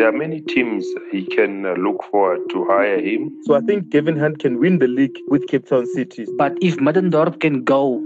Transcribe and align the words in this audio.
there 0.00 0.08
are 0.08 0.12
many 0.12 0.40
teams 0.40 0.86
he 1.12 1.26
can 1.26 1.66
uh, 1.66 1.74
look 1.74 2.02
forward 2.10 2.40
to 2.48 2.64
hire 2.64 2.98
him. 2.98 3.36
So 3.44 3.54
I 3.54 3.60
think 3.60 3.90
Gavin 3.90 4.18
Hunt 4.18 4.38
can 4.38 4.58
win 4.58 4.78
the 4.78 4.86
league 4.86 5.18
with 5.28 5.46
Cape 5.46 5.68
Town 5.68 5.84
City. 5.84 6.24
But 6.38 6.56
if 6.62 6.78
Middendorp 6.78 7.38
can 7.40 7.64
go, 7.64 8.02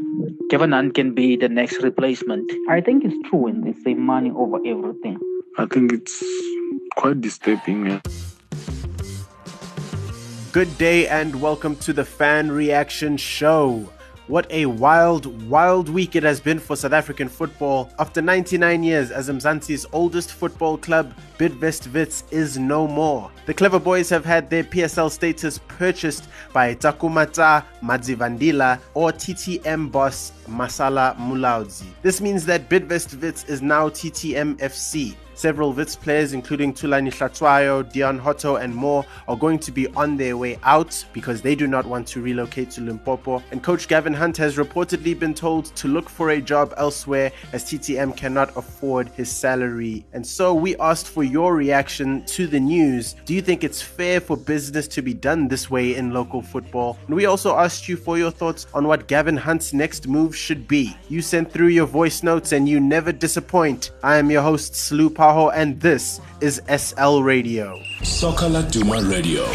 Kevin 0.51 0.73
Hunt 0.73 0.95
can 0.97 1.15
be 1.15 1.37
the 1.37 1.49
next 1.49 1.85
replacement. 1.85 2.51
I 2.69 2.81
think 2.81 3.05
it's 3.05 3.15
true 3.29 3.39
when 3.43 3.61
they 3.61 3.75
say 3.85 3.95
money 3.95 4.33
over 4.35 4.59
everything. 4.67 5.21
I 5.57 5.67
think 5.67 5.93
it's 5.93 6.21
quite 6.97 7.21
disturbing. 7.21 7.87
Yeah. 7.87 8.01
Good 10.51 10.77
day 10.77 11.07
and 11.07 11.41
welcome 11.41 11.77
to 11.77 11.93
the 11.93 12.05
Fan 12.05 12.51
Reaction 12.51 13.17
Show. 13.17 13.89
What 14.27 14.51
a 14.51 14.65
wild, 14.65 15.51
wild 15.51 15.91
week 15.91 16.17
it 16.17 16.23
has 16.23 16.41
been 16.41 16.59
for 16.59 16.77
South 16.77 16.95
African 16.95 17.29
football. 17.29 17.93
After 17.99 18.23
99 18.23 18.83
years 18.83 19.11
as 19.11 19.29
Mzansi's 19.29 19.85
oldest 19.93 20.33
football 20.33 20.79
club, 20.79 21.13
Bidvest 21.39 21.93
Wits 21.93 22.25
is 22.31 22.57
no 22.57 22.89
more. 22.89 23.31
The 23.45 23.53
Clever 23.53 23.79
Boys 23.79 24.09
have 24.09 24.25
had 24.25 24.49
their 24.49 24.65
PSL 24.65 25.11
status 25.11 25.59
purchased 25.69 26.27
by 26.55 26.75
Takumata 26.75 27.67
Madzivandila 27.83 28.81
or 28.95 29.13
TTM 29.13 29.93
boss 29.93 30.33
Masala 30.49 31.15
Mulaudzi. 31.19 31.85
This 32.01 32.23
means 32.23 32.47
that 32.47 32.71
Bidvest 32.71 33.21
Wits 33.21 33.45
is 33.45 33.61
now 33.61 33.91
TTM 33.91 34.57
FC. 34.57 35.17
Several 35.35 35.73
Wits 35.73 35.97
players, 35.97 36.33
including 36.33 36.73
Thulani 36.73 37.13
Hlatshwayo, 37.13 37.83
Deon 37.93 38.21
Hotto, 38.21 38.63
and 38.63 38.75
more, 38.75 39.05
are 39.29 39.37
going 39.37 39.59
to 39.59 39.73
be 39.73 39.89
on 39.89 40.17
their 40.17 40.37
way 40.37 40.59
out 40.63 41.05
because 41.13 41.43
they 41.43 41.55
do 41.55 41.67
not 41.67 41.85
want 41.85 42.07
to 42.09 42.23
relocate 42.23 42.71
to 42.71 42.81
Limpopo. 42.81 43.43
And 43.51 43.63
coach 43.63 43.89
Gavin 43.89 44.15
Hunt 44.15 44.37
has 44.37 44.57
reportedly 44.57 45.19
been 45.19 45.35
told 45.35 45.67
to 45.77 45.89
look 45.89 46.09
for 46.09 46.31
a 46.31 46.41
job 46.41 46.73
elsewhere 46.77 47.33
as 47.53 47.65
TTM 47.65 48.17
cannot 48.17 48.57
afford 48.57 49.09
his 49.09 49.31
salary. 49.31 50.05
And 50.13 50.27
so 50.27 50.55
we 50.55 50.77
asked 50.77 51.09
for 51.09 51.25
your 51.25 51.57
reaction 51.57 52.25
to 52.27 52.47
the 52.47 52.61
news. 52.61 53.17
Do 53.25 53.35
you 53.35 53.43
think 53.43 53.65
it's 53.65 53.83
fair 53.83 54.21
for 54.21 54.37
business 54.37 54.87
to 54.89 55.03
be 55.03 55.15
done 55.15 55.49
this 55.49 55.71
way 55.71 55.97
in 55.97 56.13
local 56.13 56.43
football? 56.43 56.99
And 57.07 57.17
we 57.17 57.27
also 57.27 57.57
asked 57.57 57.89
you 57.89 57.97
for 57.97 58.19
your 58.19 58.31
thoughts 58.31 58.67
on 58.73 58.87
what 58.87 59.09
Gavin 59.09 59.37
Hunt's 59.37 59.73
next 59.73 60.07
move 60.07 60.37
should 60.37 60.69
be. 60.69 60.97
You 61.09 61.23
sent 61.23 61.51
through 61.51 61.69
your 61.69 61.87
voice 61.87 62.23
notes 62.23 62.53
and 62.53 62.69
you 62.69 62.79
never 62.81 63.13
disappoint. 63.13 63.91
I 64.03 64.17
am 64.17 64.31
your 64.31 64.43
host, 64.43 64.75
Sloop 64.75 65.19
Paho, 65.25 65.51
and 65.55 65.81
this 65.81 66.21
is 66.43 66.61
SL 66.69 67.23
Radio. 67.23 67.83
Soccer 68.03 68.45
Laduma 68.45 69.01
Radio. 69.11 69.47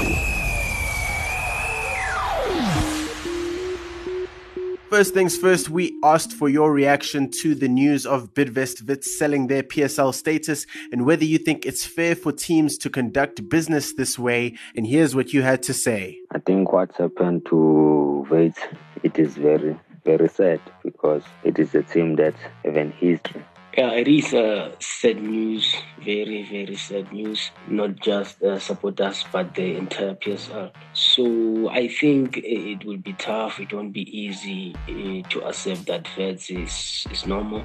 First 4.90 5.14
things 5.14 5.38
first, 5.38 5.70
we 5.70 5.96
asked 6.04 6.34
for 6.34 6.50
your 6.50 6.74
reaction 6.74 7.30
to 7.42 7.54
the 7.54 7.68
news 7.68 8.08
of 8.08 8.34
Bidvest 8.34 8.88
Wits 8.88 9.16
selling 9.20 9.46
their 9.46 9.62
PSL 9.62 10.12
status 10.12 10.66
and 10.92 11.06
whether 11.06 11.24
you 11.24 11.38
think 11.38 11.68
it's 11.68 11.86
fair 11.86 12.16
for 12.16 12.32
teams 12.32 12.76
to 12.80 12.90
conduct 12.90 13.48
business 13.48 13.94
this 13.94 14.18
way. 14.18 14.58
And 14.76 14.88
here's 14.88 15.14
what 15.14 15.34
you 15.34 15.44
had 15.44 15.62
to 15.64 15.74
say. 15.76 16.18
I 16.32 16.40
think 16.40 16.74
what's 16.74 16.98
happened 16.98 17.46
to 17.46 18.26
Wits, 18.32 18.60
it 19.04 19.20
is 19.20 19.38
very, 19.38 19.80
very 20.04 20.30
sad 20.30 20.62
because 20.84 21.22
it 21.44 21.60
is 21.60 21.76
a 21.76 21.84
team 21.84 22.16
that 22.16 22.34
have 22.66 22.76
an 22.76 22.90
history 22.94 23.44
yeah, 23.78 23.92
it 23.92 24.08
is 24.08 24.34
uh, 24.34 24.72
sad 24.80 25.22
news, 25.22 25.76
very, 26.00 26.44
very 26.44 26.76
sad 26.76 27.12
news, 27.14 27.52
not 27.68 27.96
just 28.00 28.42
uh, 28.42 28.58
supporters, 28.58 29.24
but 29.32 29.54
the 29.54 29.76
entire 29.76 30.16
PSL. 30.16 30.72
So 30.94 31.70
I 31.70 31.88
think 31.88 32.38
it 32.38 32.84
will 32.84 32.98
be 32.98 33.14
tough, 33.14 33.60
it 33.60 33.72
won't 33.72 33.94
be 33.94 34.10
easy 34.18 34.76
uh, 34.88 35.28
to 35.30 35.42
accept 35.44 35.86
that 35.86 36.08
Wits 36.18 36.50
is, 36.50 37.06
is 37.12 37.26
normal. 37.26 37.64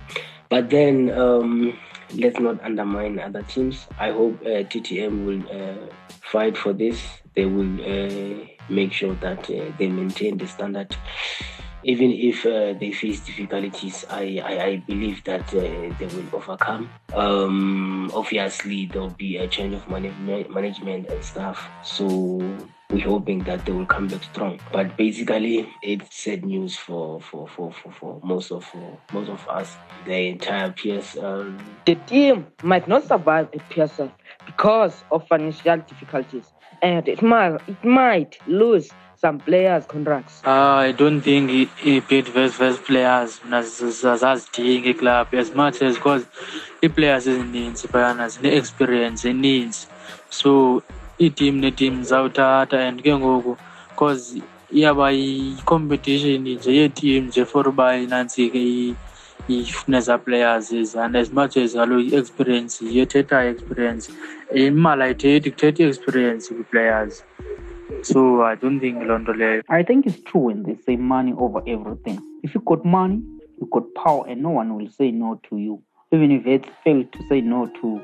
But 0.50 0.70
then 0.70 1.10
um, 1.10 1.76
let's 2.14 2.38
not 2.38 2.62
undermine 2.62 3.18
other 3.18 3.42
teams. 3.42 3.86
I 3.98 4.10
hope 4.10 4.40
uh, 4.42 4.68
TTM 4.68 5.24
will 5.24 5.42
uh, 5.50 5.88
fight 6.20 6.56
for 6.56 6.72
this, 6.72 7.00
they 7.34 7.46
will 7.46 7.80
uh, 7.80 8.46
make 8.68 8.92
sure 8.92 9.14
that 9.16 9.44
they 9.78 9.88
maintain 9.88 10.36
the 10.36 10.46
standard 10.46 10.94
even 11.84 12.10
if 12.12 12.46
uh, 12.46 12.72
they 12.78 12.92
face 12.92 13.20
difficulties, 13.20 14.04
I, 14.10 14.40
I, 14.42 14.64
I 14.64 14.76
believe 14.76 15.22
that 15.24 15.42
uh, 15.54 15.60
they 15.60 16.06
will 16.06 16.26
overcome. 16.32 16.90
Um, 17.14 18.10
obviously, 18.14 18.86
there 18.86 19.02
will 19.02 19.10
be 19.10 19.36
a 19.36 19.46
change 19.46 19.74
of 19.74 19.88
management, 19.88 20.50
management 20.50 21.08
and 21.08 21.22
stuff. 21.22 21.68
So 21.82 22.04
we're 22.90 23.06
hoping 23.06 23.44
that 23.44 23.64
they 23.66 23.72
will 23.72 23.86
come 23.86 24.08
back 24.08 24.22
strong. 24.24 24.60
But 24.72 24.96
basically, 24.96 25.68
it's 25.82 26.16
sad 26.16 26.44
news 26.44 26.76
for 26.76 27.20
for, 27.20 27.48
for, 27.48 27.72
for, 27.72 27.92
for 27.92 28.20
most 28.22 28.50
of 28.50 28.64
for 28.64 28.98
most 29.12 29.28
of 29.28 29.46
us. 29.48 29.76
The 30.06 30.28
entire 30.28 30.70
PSL. 30.70 31.60
The 31.86 31.94
team 32.06 32.46
might 32.62 32.88
not 32.88 33.06
survive 33.06 33.48
at 33.52 33.68
PSL 33.70 34.10
because 34.46 35.04
of 35.10 35.26
financial 35.28 35.76
difficulties, 35.78 36.52
and 36.82 37.06
it 37.08 37.22
might 37.22 37.60
it 37.68 37.84
might 37.84 38.38
lose 38.46 38.90
some 39.24 39.38
players 39.40 39.86
contracts? 39.86 40.42
Uh, 40.44 40.74
I 40.88 40.92
don't 40.92 41.20
think 41.22 41.50
he, 41.50 41.62
he 41.84 42.00
paid 42.00 42.26
first 42.28 42.56
first 42.62 42.84
players 42.84 43.40
zazidinga 43.40 44.98
club 44.98 45.28
as 45.32 45.54
much 45.60 45.80
as 45.88 45.94
because 46.00 46.24
i-players 46.86 47.26
ezininzi 47.32 47.88
phayana 47.94 48.26
zine-experience 48.34 49.24
eninzi 49.30 49.86
so 50.40 50.50
iitim 51.26 51.62
neetim 51.64 51.96
zawuthatha 52.10 52.80
and 52.88 53.02
ke 53.06 53.14
because 53.90 54.24
iyaba 54.78 55.08
yi-competition 55.20 56.48
nje 56.48 56.76
yeetim 56.78 57.28
nje 57.28 57.44
for 57.52 57.68
uba 57.68 57.86
inantsike 58.04 58.62
ifune 59.48 59.96
ezaa 60.02 60.18
players 60.26 60.72
ezi 60.72 60.98
and 61.04 61.16
as 61.22 61.30
much 61.38 61.56
as 61.62 61.72
kaloku 61.80 62.08
i-experience 62.08 62.74
yethetha 62.98 63.44
i-experience 63.46 64.04
imali 64.64 65.02
ayithethi 65.06 65.50
kuthetha 65.54 65.82
i-experience 65.84 66.44
kwi-players 66.54 67.24
so 68.02 68.42
I 68.42 68.54
don't 68.54 68.80
think 68.80 68.98
Londole. 68.98 69.62
I 69.68 69.82
think 69.82 70.06
it's 70.06 70.20
true 70.20 70.42
when 70.42 70.62
they 70.62 70.76
say 70.86 70.96
money 70.96 71.32
over 71.36 71.62
everything. 71.66 72.20
If 72.42 72.54
you 72.54 72.60
got 72.62 72.84
money, 72.84 73.22
you 73.60 73.68
got 73.70 73.84
power, 73.94 74.26
and 74.26 74.42
no 74.42 74.50
one 74.50 74.76
will 74.76 74.90
say 74.90 75.10
no 75.10 75.40
to 75.50 75.58
you. 75.58 75.82
Even 76.12 76.30
if 76.30 76.46
it 76.46 76.66
failed 76.84 77.12
to 77.12 77.18
say 77.28 77.40
no 77.40 77.66
to 77.80 78.00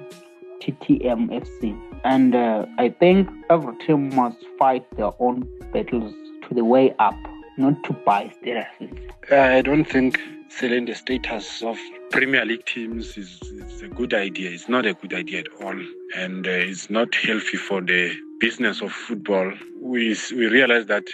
TTMFC. 0.60 1.78
And 2.04 2.34
uh, 2.34 2.66
I 2.78 2.90
think 2.90 3.28
every 3.50 3.76
team 3.78 4.14
must 4.14 4.38
fight 4.58 4.84
their 4.96 5.12
own 5.18 5.46
battles 5.72 6.12
to 6.48 6.54
the 6.54 6.64
way 6.64 6.94
up, 6.98 7.16
not 7.56 7.82
to 7.84 7.92
buy 7.92 8.32
statuses. 8.42 9.10
I 9.30 9.62
don't 9.62 9.84
think 9.84 10.20
selling 10.48 10.86
the 10.86 10.94
status 10.94 11.62
of 11.62 11.78
Premier 12.10 12.44
League 12.44 12.64
teams 12.66 13.16
is, 13.16 13.40
is, 13.42 13.82
a 13.82 13.88
good 13.88 14.14
idea. 14.14 14.50
It's 14.50 14.68
not 14.68 14.86
a 14.86 14.94
good 14.94 15.14
idea 15.14 15.40
at 15.40 15.62
all. 15.62 15.78
And 16.16 16.46
uh, 16.46 16.50
it's 16.50 16.90
not 16.90 17.14
healthy 17.14 17.56
for 17.56 17.80
the 17.80 18.14
business 18.40 18.80
of 18.80 18.90
football, 18.90 19.52
we 19.80 20.16
we 20.32 20.46
realize 20.46 20.86
that 20.86 21.04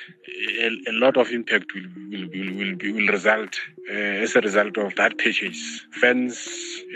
a, 0.60 0.68
a 0.88 0.92
lot 0.92 1.16
of 1.16 1.30
impact 1.30 1.74
will 1.74 1.88
will 2.10 2.28
will 2.28 2.52
will, 2.56 2.76
be, 2.76 2.92
will 2.92 3.08
result 3.08 3.58
uh, 3.90 4.22
as 4.24 4.36
a 4.36 4.40
result 4.40 4.78
of 4.78 4.94
that 4.94 5.18
purchase. 5.18 5.84
Fans, 6.00 6.48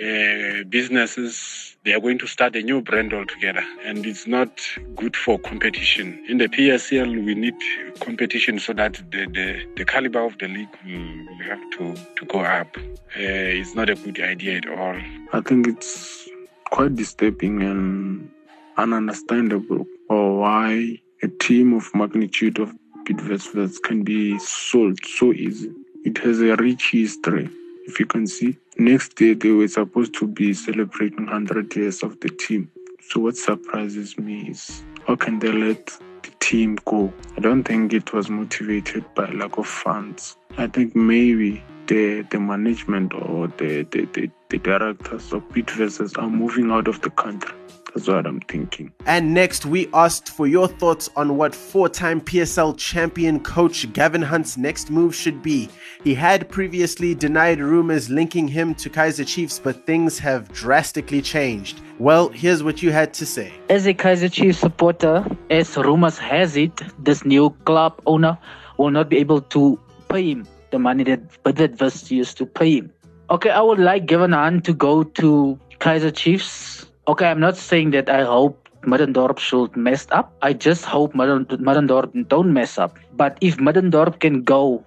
uh, 0.02 0.62
businesses, 0.68 1.76
they 1.84 1.92
are 1.92 2.00
going 2.00 2.18
to 2.18 2.26
start 2.26 2.54
a 2.56 2.62
new 2.62 2.80
brand 2.80 3.12
altogether, 3.12 3.64
and 3.84 4.06
it's 4.06 4.26
not 4.26 4.60
good 4.94 5.16
for 5.16 5.38
competition. 5.38 6.24
In 6.28 6.38
the 6.38 6.48
PSL, 6.48 7.24
we 7.24 7.34
need 7.34 7.54
competition 8.00 8.58
so 8.60 8.72
that 8.74 8.94
the 9.10 9.26
the, 9.26 9.66
the 9.76 9.84
caliber 9.84 10.24
of 10.24 10.38
the 10.38 10.48
league 10.48 10.76
will, 10.86 11.26
will 11.26 11.44
have 11.44 11.70
to 11.72 11.94
to 12.16 12.24
go 12.26 12.40
up. 12.40 12.76
Uh, 12.76 13.58
it's 13.60 13.74
not 13.74 13.90
a 13.90 13.96
good 13.96 14.20
idea 14.20 14.58
at 14.58 14.68
all. 14.68 14.96
I 15.32 15.40
think 15.40 15.66
it's 15.66 16.29
quite 16.70 16.94
disturbing 16.94 17.62
and 17.62 18.30
ununderstandable 18.78 19.86
or 20.08 20.38
why 20.38 20.98
a 21.22 21.28
team 21.28 21.74
of 21.74 21.92
magnitude 21.94 22.58
of 22.58 22.72
Bidvest 23.04 23.82
can 23.82 24.02
be 24.02 24.38
sold 24.38 24.98
so 25.04 25.32
easy. 25.32 25.72
It 26.04 26.18
has 26.18 26.40
a 26.40 26.56
rich 26.56 26.90
history. 26.92 27.50
If 27.86 27.98
you 27.98 28.06
can 28.06 28.26
see, 28.26 28.56
next 28.78 29.20
year 29.20 29.34
they 29.34 29.50
were 29.50 29.68
supposed 29.68 30.14
to 30.14 30.26
be 30.26 30.54
celebrating 30.54 31.26
100 31.26 31.74
years 31.74 32.02
of 32.02 32.18
the 32.20 32.28
team. 32.28 32.70
So 33.00 33.20
what 33.20 33.36
surprises 33.36 34.16
me 34.16 34.50
is 34.50 34.82
how 35.06 35.16
can 35.16 35.40
they 35.40 35.50
let 35.50 35.86
the 35.86 36.30
team 36.38 36.78
go? 36.84 37.12
I 37.36 37.40
don't 37.40 37.64
think 37.64 37.92
it 37.92 38.12
was 38.12 38.30
motivated 38.30 39.04
by 39.14 39.30
lack 39.32 39.58
of 39.58 39.66
funds. 39.66 40.36
I 40.56 40.68
think 40.68 40.94
maybe 40.94 41.62
the 41.90 42.22
the 42.30 42.38
management 42.38 43.12
or 43.12 43.48
the 43.58 43.82
the, 43.90 44.06
the, 44.12 44.30
the 44.48 44.58
directors 44.58 45.32
of 45.32 45.42
Bidvest 45.48 46.16
are 46.18 46.30
moving 46.30 46.70
out 46.70 46.86
of 46.86 47.00
the 47.02 47.10
country. 47.10 47.52
That's 47.92 48.06
what 48.06 48.24
I'm 48.24 48.38
thinking. 48.42 48.92
And 49.06 49.34
next, 49.34 49.66
we 49.66 49.88
asked 49.92 50.28
for 50.28 50.46
your 50.46 50.68
thoughts 50.68 51.10
on 51.16 51.36
what 51.36 51.52
four 51.52 51.88
time 51.88 52.20
PSL 52.20 52.78
champion 52.78 53.40
coach 53.40 53.92
Gavin 53.92 54.22
Hunt's 54.22 54.56
next 54.56 54.88
move 54.90 55.16
should 55.16 55.42
be. 55.42 55.68
He 56.04 56.14
had 56.14 56.48
previously 56.48 57.16
denied 57.16 57.58
rumors 57.58 58.08
linking 58.08 58.46
him 58.46 58.76
to 58.76 58.88
Kaizer 58.88 59.26
Chiefs, 59.26 59.58
but 59.58 59.84
things 59.84 60.20
have 60.20 60.52
drastically 60.52 61.20
changed. 61.20 61.80
Well, 61.98 62.28
here's 62.28 62.62
what 62.62 62.80
you 62.84 62.92
had 62.92 63.12
to 63.14 63.26
say. 63.26 63.52
As 63.68 63.88
a 63.88 63.94
Kaizer 63.94 64.30
Chiefs 64.30 64.60
supporter, 64.60 65.26
as 65.50 65.76
rumors 65.76 66.18
has 66.18 66.56
it, 66.56 66.80
this 67.00 67.24
new 67.24 67.50
club 67.64 68.00
owner 68.06 68.38
will 68.78 68.92
not 68.92 69.08
be 69.08 69.18
able 69.18 69.40
to 69.40 69.80
pay 70.08 70.30
him 70.30 70.46
the 70.70 70.78
money 70.78 71.04
that 71.04 71.42
Bidvest 71.44 72.10
used 72.10 72.38
to 72.38 72.46
pay 72.46 72.78
him. 72.78 72.92
Okay, 73.30 73.50
I 73.50 73.60
would 73.60 73.78
like 73.78 74.06
Gavin 74.06 74.32
Hunt 74.32 74.64
to 74.64 74.74
go 74.74 75.02
to 75.04 75.58
Kaizer 75.78 76.14
Chiefs 76.14 76.86
Okay, 77.10 77.26
I'm 77.26 77.40
not 77.40 77.56
saying 77.56 77.90
that 77.90 78.08
I 78.08 78.22
hope 78.22 78.68
Middendorp 78.82 79.38
should 79.38 79.76
mess 79.76 80.06
up. 80.10 80.32
I 80.42 80.52
just 80.52 80.84
hope 80.84 81.12
Middendorp 81.14 82.28
don't 82.28 82.52
mess 82.52 82.78
up. 82.78 82.98
But 83.16 83.36
if 83.40 83.58
Middendorp 83.58 84.20
can 84.20 84.42
go, 84.42 84.82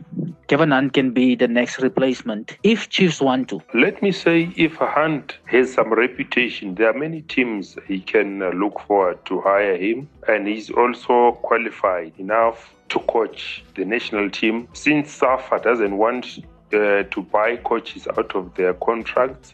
Kevin 0.48 0.72
Hunt 0.72 0.94
can 0.94 1.12
be 1.12 1.36
the 1.36 1.48
next 1.48 1.80
replacement 1.81 2.57
if 2.63 2.90
Chiefs 2.90 3.22
want 3.22 3.50
to. 3.50 3.62
Let 3.74 4.01
me 4.01 4.12
say, 4.12 4.51
if 4.56 4.75
Hunt 4.75 5.38
has 5.45 5.74
some 5.74 5.94
reputation, 5.94 6.75
there 6.75 6.90
are 6.90 6.98
many 6.98 7.22
teams 7.22 7.78
he 7.88 8.00
can 8.00 8.42
uh, 8.42 8.50
look 8.50 8.80
forward 8.81 9.24
to 9.25 9.42
hire 9.42 9.78
him, 9.78 10.10
and 10.28 10.48
he's 10.48 10.69
also 10.72 11.34
qualified 11.44 12.13
enough 12.18 12.74
to 12.89 13.00
coach 13.00 13.63
the 13.75 13.86
national 13.86 14.30
team. 14.30 14.68
Since 14.74 15.12
SAFA 15.12 15.60
doesn't 15.63 15.98
want 15.98 16.39
uh, 16.74 17.04
to 17.04 17.22
buy 17.22 17.58
coaches 17.58 18.08
out 18.08 18.36
of 18.36 18.56
their 18.56 18.74
contracts, 18.74 19.54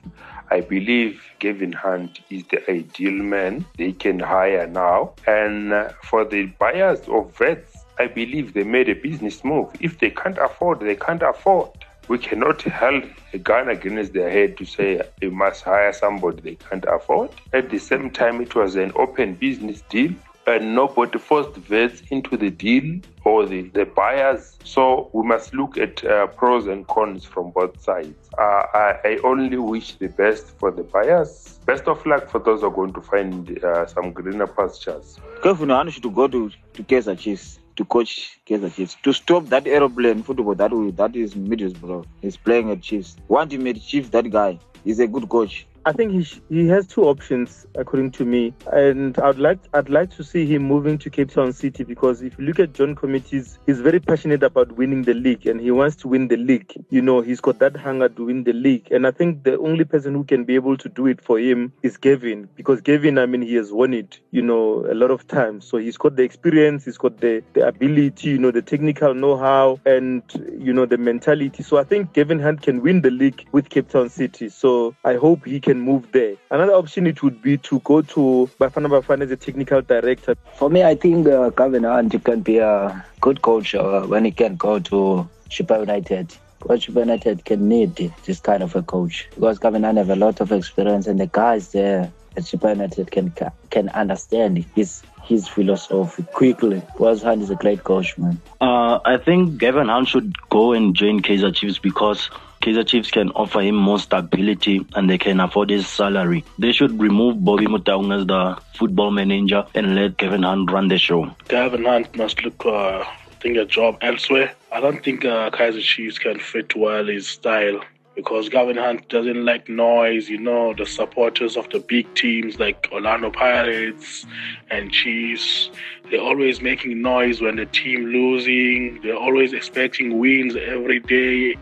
I 0.51 0.61
believe 0.61 1.21
Gavin 1.39 1.73
Hunt 1.73 2.19
is 2.29 2.43
the 2.45 2.69
ideal 2.69 3.13
man 3.13 3.65
they 3.77 3.91
can 3.91 4.19
hire 4.19 4.67
now. 4.67 5.13
And 5.27 5.73
uh, 5.73 5.89
for 6.03 6.25
the 6.25 6.45
buyers 6.45 7.01
of 7.07 7.39
Wits, 7.39 7.85
I 7.99 8.07
believe 8.07 8.53
they 8.53 8.63
made 8.63 8.89
a 8.89 8.93
business 8.93 9.43
move. 9.43 9.69
If 9.79 9.99
they 9.99 10.09
can't 10.09 10.37
afford, 10.37 10.79
they 10.79 10.95
can't 10.95 11.21
afford. 11.21 11.69
We 12.07 12.17
cannot 12.17 12.63
hold 12.63 13.03
a 13.33 13.37
gun 13.37 13.69
against 13.69 14.13
their 14.13 14.31
head 14.31 14.57
to 14.57 14.65
say 14.65 15.01
they 15.21 15.29
must 15.29 15.63
hire 15.63 15.93
somebody 15.93 16.41
they 16.41 16.55
can't 16.55 16.85
afford. 16.85 17.29
At 17.53 17.69
the 17.69 17.77
same 17.77 18.09
time, 18.09 18.41
it 18.41 18.55
was 18.55 18.75
an 18.75 18.91
open 18.95 19.35
business 19.35 19.83
deal 19.89 20.15
and 20.49 20.75
nobody 20.75 21.17
forced 21.19 21.57
Wits 21.69 22.01
into 22.09 22.37
the 22.37 22.49
deal 22.49 22.99
or 23.23 23.45
the, 23.45 23.63
the 23.69 23.85
buyers. 23.85 24.57
So 24.63 25.09
we 25.13 25.25
must 25.27 25.53
look 25.53 25.77
at 25.77 26.03
uh, 26.03 26.27
pros 26.27 26.67
and 26.67 26.87
cons 26.87 27.25
from 27.25 27.51
both 27.51 27.81
sides. 27.81 28.29
Uh, 28.37 28.63
I, 28.73 28.95
I, 29.05 29.19
only 29.23 29.57
wish 29.57 29.95
the 29.95 30.07
best 30.07 30.57
for 30.57 30.71
the 30.71 30.83
buyers. 30.83 31.59
Best 31.65 31.87
of 31.87 32.05
luck 32.05 32.29
for 32.29 32.39
those 32.39 32.61
who 32.61 32.67
are 32.67 32.71
going 32.71 32.93
to 32.93 33.01
find 33.01 33.63
uh, 33.63 33.85
some 33.85 34.11
greener 34.11 34.47
pastures. 34.47 35.19
Kevin 35.43 35.69
Hunt 35.69 35.93
should 35.93 36.13
go 36.13 36.27
to, 36.27 36.49
to 36.73 36.83
Kaizer 36.83 37.17
Chiefs 37.17 37.59
to 37.75 37.85
coach 37.85 38.39
Kaizer 38.45 38.73
Chiefs 38.73 38.97
to 39.03 39.13
stop 39.13 39.45
that 39.47 39.65
aeroplane 39.67 40.23
football 40.23 40.55
that 40.55 40.71
that 40.97 41.15
is 41.15 41.35
Middendorp. 41.35 42.05
He's 42.21 42.37
playing 42.37 42.71
at 42.71 42.81
Chiefs. 42.81 43.15
Want 43.27 43.53
him 43.53 43.67
at 43.67 43.81
Chiefs, 43.81 44.09
that 44.09 44.29
guy. 44.29 44.59
He's 44.83 44.99
a 44.99 45.07
good 45.07 45.29
coach. 45.29 45.65
I 45.85 45.91
think 45.93 46.11
he 46.11 46.23
sh- 46.23 46.41
he 46.49 46.67
has 46.67 46.87
two 46.87 47.03
options 47.03 47.65
according 47.75 48.11
to 48.11 48.25
me, 48.25 48.53
and 48.71 49.17
I'd 49.19 49.37
like 49.37 49.59
I'd 49.73 49.89
like 49.89 50.09
to 50.11 50.23
see 50.23 50.45
him 50.45 50.63
moving 50.63 50.97
to 50.99 51.09
Cape 51.09 51.31
Town 51.31 51.53
City 51.53 51.83
because 51.83 52.21
if 52.21 52.37
you 52.37 52.45
look 52.45 52.59
at 52.59 52.73
John 52.73 52.95
Comitis, 52.95 53.57
he's 53.65 53.79
very 53.79 53.99
passionate 53.99 54.43
about 54.43 54.71
winning 54.73 55.03
the 55.03 55.13
league 55.13 55.47
and 55.47 55.59
he 55.59 55.71
wants 55.71 55.95
to 55.97 56.07
win 56.07 56.27
the 56.27 56.37
league. 56.37 56.73
You 56.89 57.01
know, 57.01 57.21
he's 57.21 57.39
got 57.39 57.59
that 57.59 57.77
hunger 57.77 58.09
to 58.09 58.25
win 58.25 58.43
the 58.43 58.53
league, 58.53 58.91
and 58.91 59.07
I 59.07 59.11
think 59.11 59.43
the 59.43 59.57
only 59.59 59.85
person 59.85 60.13
who 60.13 60.23
can 60.23 60.43
be 60.43 60.55
able 60.55 60.75
to 60.77 60.89
do 60.89 61.07
it 61.07 61.21
for 61.23 61.39
him 61.39 61.71
is 61.81 61.97
Gavin 61.97 62.49
because 62.55 62.81
Gavin, 62.81 63.17
I 63.17 63.25
mean, 63.25 63.41
he 63.41 63.55
has 63.55 63.71
won 63.71 63.93
it, 63.93 64.19
you 64.31 64.41
know, 64.41 64.85
a 64.89 64.93
lot 64.93 65.11
of 65.11 65.27
times. 65.27 65.65
So 65.65 65.77
he's 65.77 65.97
got 65.97 66.15
the 66.15 66.23
experience, 66.23 66.85
he's 66.85 66.97
got 66.97 67.17
the 67.19 67.41
the 67.53 67.67
ability, 67.67 68.29
you 68.31 68.37
know, 68.37 68.51
the 68.51 68.61
technical 68.61 69.13
know-how, 69.13 69.79
and 69.85 70.23
you 70.57 70.73
know 70.73 70.85
the 70.85 70.97
mentality. 70.97 71.63
So 71.63 71.77
I 71.77 71.83
think 71.83 72.13
Gavin 72.13 72.39
Hunt 72.39 72.61
can 72.61 72.81
win 72.81 73.01
the 73.01 73.11
league 73.11 73.47
with 73.51 73.69
Cape 73.69 73.89
Town 73.89 74.09
City. 74.09 74.49
So 74.49 74.95
I 75.05 75.15
hope 75.15 75.45
he 75.45 75.59
can 75.59 75.68
move 75.77 76.11
there. 76.11 76.35
Another 76.49 76.73
option 76.73 77.05
it 77.05 77.21
would 77.21 77.41
be 77.41 77.57
to 77.57 77.79
go 77.81 78.01
to 78.01 78.49
Bafana 78.59 78.87
Bafana 78.87 79.23
as 79.23 79.31
a 79.31 79.37
technical 79.37 79.81
director. 79.81 80.35
For 80.55 80.69
me, 80.69 80.83
I 80.83 80.95
think 80.95 81.27
uh, 81.27 81.49
Gavin 81.49 81.83
Hunt 81.83 82.23
can 82.23 82.41
be 82.41 82.57
a 82.57 83.05
good 83.21 83.41
coach 83.41 83.75
uh, 83.75 84.01
when 84.03 84.25
he 84.25 84.31
can 84.31 84.55
go 84.55 84.79
to 84.79 85.29
Chippa 85.49 85.79
United. 85.79 86.35
Because 86.59 86.85
Chippa 86.85 87.01
United 87.01 87.45
can 87.45 87.67
need 87.69 88.13
this 88.25 88.39
kind 88.39 88.63
of 88.63 88.75
a 88.75 88.81
coach 88.81 89.27
because 89.35 89.59
Gavin 89.59 89.83
Hunt 89.83 89.97
have 89.97 90.09
a 90.09 90.15
lot 90.15 90.41
of 90.41 90.51
experience 90.51 91.07
and 91.07 91.19
the 91.19 91.27
guys 91.27 91.71
there 91.71 92.11
at 92.35 92.43
Chippa 92.43 92.71
United 92.71 93.11
can 93.11 93.33
can 93.69 93.89
understand 93.89 94.65
his 94.75 95.03
his 95.23 95.47
philosophy 95.47 96.23
quickly. 96.33 96.81
Because 96.93 97.21
Hunt 97.21 97.41
is 97.41 97.49
a 97.49 97.55
great 97.55 97.83
coach, 97.83 98.17
man. 98.17 98.41
Uh, 98.59 98.99
I 99.05 99.17
think 99.17 99.57
Gavin 99.57 99.87
Hunt 99.87 100.07
should 100.07 100.33
go 100.49 100.73
and 100.73 100.95
join 100.95 101.21
Kaizer 101.21 101.55
Chiefs 101.55 101.79
because 101.79 102.29
Kaizer 102.61 102.85
Chiefs 102.85 103.11
can 103.11 103.29
offer 103.31 103.61
him 103.61 103.75
more 103.75 103.99
stability 103.99 104.85
and 104.95 105.09
they 105.09 105.17
can 105.17 105.39
afford 105.39 105.69
his 105.69 105.87
salary. 105.87 106.43
They 106.57 106.71
should 106.71 106.99
remove 106.99 107.43
Bobby 107.43 107.67
Motaung 107.67 108.13
as 108.17 108.25
the 108.25 108.61
football 108.75 109.11
manager 109.11 109.65
and 109.73 109.95
let 109.95 110.17
Kevin 110.17 110.43
Hunt 110.43 110.69
run 110.71 110.87
the 110.87 110.97
show. 110.97 111.33
Kevin 111.47 111.85
Hunt 111.85 112.15
must 112.15 112.43
look, 112.43 112.65
uh, 112.65 113.03
think 113.39 113.57
a 113.57 113.65
job 113.65 113.97
elsewhere. 114.01 114.51
I 114.71 114.81
don't 114.81 115.03
think 115.03 115.23
uh, 115.23 115.49
Kaizer 115.51 115.81
Chiefs 115.81 116.19
can 116.19 116.39
fit 116.39 116.75
well 116.75 117.05
his 117.05 117.27
style 117.27 117.79
because 118.19 118.49
Gavin 118.49 118.75
Hunt 118.75 119.07
doesn't 119.07 119.45
like 119.45 119.69
noise. 119.69 120.27
You 120.27 120.39
know, 120.39 120.73
the 120.73 120.85
supporters 120.85 121.55
of 121.55 121.69
the 121.69 121.79
big 121.79 122.13
teams 122.15 122.59
like 122.59 122.89
Orlando 122.91 123.31
Pirates 123.31 124.25
and 124.69 124.91
Chiefs, 124.91 125.69
they're 126.11 126.19
always 126.19 126.61
making 126.61 127.01
noise 127.01 127.39
when 127.39 127.55
the 127.55 127.65
team 127.65 128.07
losing. 128.07 128.99
They're 129.03 129.15
always 129.15 129.53
expecting 129.53 130.19
wins 130.19 130.57
every 130.57 130.99
day, 130.99 131.55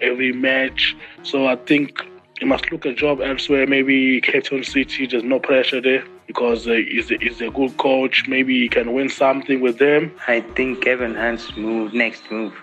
every 0.00 0.32
match. 0.32 0.94
So 1.24 1.48
I 1.48 1.56
think 1.56 2.00
he 2.38 2.44
must 2.44 2.70
look 2.70 2.84
a 2.84 2.94
job 2.94 3.20
elsewhere. 3.20 3.66
Maybe 3.66 4.20
Cape 4.20 4.44
Town 4.44 4.62
City, 4.62 5.08
there's 5.08 5.24
no 5.24 5.40
pressure 5.40 5.80
there 5.80 6.04
because 6.28 6.66
he's, 6.66 7.10
a, 7.10 7.18
he's 7.18 7.40
a 7.40 7.50
good 7.50 7.76
coach. 7.76 8.28
Maybe 8.28 8.60
he 8.60 8.68
can 8.68 8.92
win 8.92 9.08
something 9.08 9.60
with 9.60 9.78
them. 9.78 10.12
I 10.28 10.42
think 10.42 10.84
Kevin 10.84 11.16
Hunt's 11.16 11.56
move, 11.56 11.92
next 11.92 12.30
move, 12.30 12.54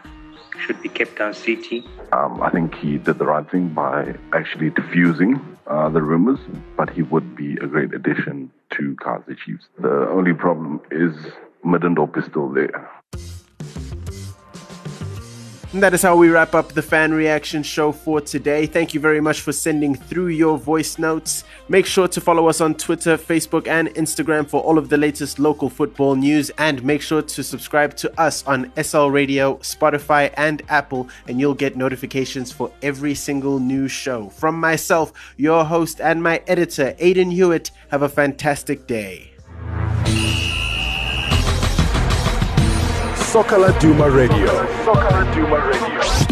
should 0.59 0.81
be 0.81 0.89
Cape 0.89 1.17
Town 1.17 1.33
City. 1.33 1.83
Um, 2.11 2.41
I 2.41 2.49
think 2.49 2.75
he 2.75 2.97
did 2.97 3.17
the 3.19 3.25
right 3.25 3.49
thing 3.49 3.69
by 3.69 4.15
actually 4.33 4.69
diffusing 4.69 5.39
uh, 5.67 5.89
the 5.89 6.01
rumors, 6.01 6.39
but 6.77 6.89
he 6.89 7.01
would 7.01 7.35
be 7.35 7.53
a 7.57 7.67
great 7.67 7.93
addition 7.93 8.51
to 8.71 8.95
Kaizer 8.95 9.37
Chiefs. 9.37 9.65
The 9.79 10.09
only 10.09 10.33
problem 10.33 10.81
is 10.91 11.13
Middendorp 11.63 12.17
is 12.17 12.25
still 12.25 12.49
there. 12.49 12.89
And 15.73 15.81
that 15.81 15.93
is 15.93 16.01
how 16.01 16.17
we 16.17 16.27
wrap 16.27 16.53
up 16.53 16.73
the 16.73 16.81
fan 16.81 17.13
reaction 17.13 17.63
show 17.63 17.93
for 17.93 18.19
today. 18.19 18.65
Thank 18.65 18.93
you 18.93 18.99
very 18.99 19.21
much 19.21 19.39
for 19.39 19.53
sending 19.53 19.95
through 19.95 20.27
your 20.27 20.57
voice 20.57 20.99
notes. 20.99 21.45
Make 21.69 21.85
sure 21.85 22.09
to 22.09 22.19
follow 22.19 22.49
us 22.49 22.59
on 22.59 22.75
Twitter, 22.75 23.17
Facebook, 23.17 23.67
and 23.67 23.87
Instagram 23.95 24.49
for 24.49 24.61
all 24.61 24.77
of 24.77 24.89
the 24.89 24.97
latest 24.97 25.39
local 25.39 25.69
football 25.69 26.15
news. 26.15 26.51
And 26.57 26.83
make 26.83 27.01
sure 27.01 27.21
to 27.21 27.41
subscribe 27.41 27.95
to 27.97 28.19
us 28.19 28.45
on 28.45 28.69
SL 28.83 29.07
Radio, 29.07 29.55
Spotify, 29.59 30.33
and 30.35 30.61
Apple, 30.67 31.07
and 31.29 31.39
you'll 31.39 31.53
get 31.53 31.77
notifications 31.77 32.51
for 32.51 32.69
every 32.81 33.15
single 33.15 33.57
new 33.57 33.87
show. 33.87 34.27
From 34.27 34.59
myself, 34.59 35.13
your 35.37 35.63
host, 35.63 36.01
and 36.01 36.21
my 36.21 36.41
editor, 36.47 36.95
Aidan 36.99 37.31
Hewitt, 37.31 37.71
have 37.91 38.01
a 38.01 38.09
fantastic 38.09 38.87
day. 38.87 39.30
Soccer 43.31 43.57
Laduma 43.57 44.09
Radio. 44.09 44.45
Soccer 44.83 45.09
Laduma 45.09 45.57
Radio. 45.59 46.30